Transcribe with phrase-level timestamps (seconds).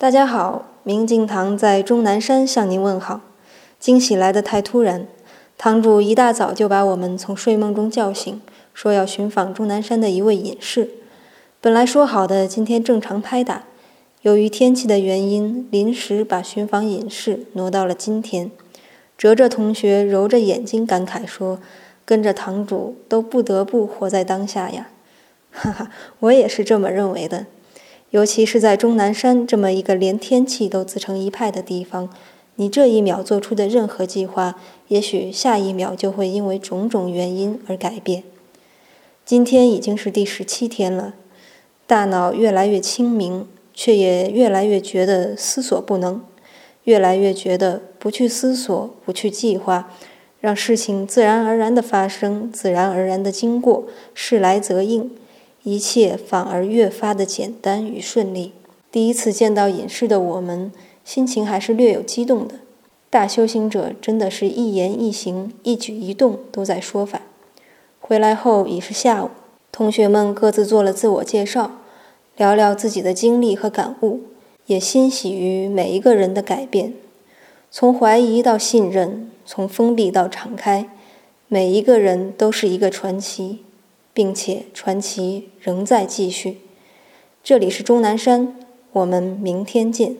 [0.00, 3.20] 大家好，明镜堂在终南山向您问好。
[3.78, 5.06] 惊喜来得太突然，
[5.58, 8.40] 堂主一大早就把我们从睡梦中叫醒，
[8.72, 10.88] 说要寻访终南山的一位隐士。
[11.60, 13.64] 本来说好的今天正常拍打，
[14.22, 18.50] 由于天气的原因，临时把寻访隐士挪到了今天。
[19.18, 21.58] 哲哲同学揉着眼睛感慨说
[22.06, 24.88] ：“跟着堂主都不得不活在当下呀。”
[25.52, 25.90] 哈哈，
[26.20, 27.44] 我也是这么认为的。
[28.10, 32.10] 尤其是在终南山这么一个连天气都自成一派的地方，
[32.56, 34.56] 你这一秒做出的任何计划，
[34.88, 38.24] 也许下一秒就会因为种种原因而改变。
[39.24, 41.14] 今天已经是第十七天了，
[41.86, 46.20] 大脑越来越清明，却也越来越觉得思索不能，
[46.82, 49.92] 越来越觉得不去思索、不去计划，
[50.40, 55.12] 让事情自然而然的发生、自然而然的经过，事来则应。
[55.62, 58.52] 一切反而越发的简单与顺利。
[58.90, 60.72] 第一次见到隐士的我们，
[61.04, 62.54] 心情还是略有激动的。
[63.08, 67.22] 大修行者真的是一言一行、一举一动都在说法。
[67.98, 69.30] 回来后已是下午，
[69.70, 71.72] 同学们各自做了自我介绍，
[72.36, 74.20] 聊聊自己的经历和感悟，
[74.66, 76.94] 也欣喜于每一个人的改变，
[77.70, 80.88] 从怀疑到信任，从封闭到敞开，
[81.48, 83.60] 每一个人都是一个传奇。
[84.20, 86.58] 并且传奇仍在继续。
[87.42, 88.54] 这里是钟南山，
[88.92, 90.14] 我们明天见。